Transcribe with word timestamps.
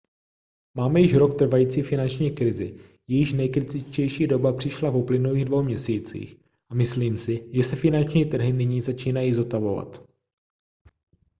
máme 0.77 1.01
již 1.01 1.13
rok 1.13 1.37
trvající 1.37 1.81
finanční 1.81 2.31
krizi 2.31 2.79
jejíž 3.07 3.33
nejkritičtější 3.33 4.27
doba 4.27 4.53
přišla 4.53 4.89
v 4.89 4.95
uplynulých 4.97 5.45
dvou 5.45 5.63
měsících 5.63 6.35
a 6.69 6.75
myslím 6.75 7.17
si 7.17 7.49
že 7.53 7.63
se 7.63 7.75
finanční 7.75 8.25
trhy 8.25 8.53
nyní 8.53 8.81
začínají 8.81 9.33
zotavovat 9.33 10.07